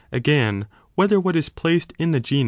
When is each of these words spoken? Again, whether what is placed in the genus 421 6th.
Again, 0.11 0.65
whether 0.95 1.19
what 1.19 1.35
is 1.35 1.49
placed 1.49 1.93
in 1.99 2.09
the 2.09 2.19
genus 2.19 2.39
421 2.39 2.39
6th. 2.39 2.39